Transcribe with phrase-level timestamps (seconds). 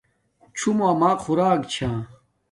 [0.57, 1.89] چھوموں اما خوراک چھا